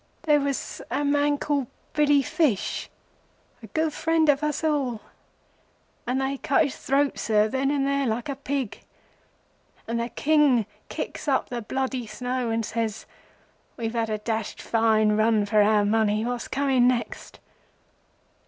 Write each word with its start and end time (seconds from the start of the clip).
There 0.23 0.39
was 0.39 0.81
a 0.89 1.05
man 1.05 1.37
called 1.37 1.67
Billy 1.93 2.23
Fish, 2.23 2.89
a 3.61 3.67
good 3.67 3.93
friend 3.93 4.29
of 4.29 4.41
us 4.41 4.63
all, 4.63 5.01
and 6.07 6.19
they 6.19 6.39
cut 6.39 6.63
his 6.63 6.75
throat, 6.75 7.19
Sir, 7.19 7.47
then 7.47 7.69
and 7.69 7.85
there, 7.85 8.07
like 8.07 8.27
a 8.27 8.35
pig; 8.35 8.79
and 9.87 9.99
the 9.99 10.09
King 10.09 10.65
kicks 10.89 11.27
up 11.27 11.49
the 11.49 11.61
bloody 11.61 12.07
snow 12.07 12.49
and 12.49 12.65
says:—'We've 12.65 13.93
had 13.93 14.09
a 14.09 14.17
dashed 14.17 14.59
fine 14.59 15.11
run 15.17 15.45
for 15.45 15.61
our 15.61 15.85
money. 15.85 16.25
What's 16.25 16.47
coming 16.47 16.87
next? 16.87 17.39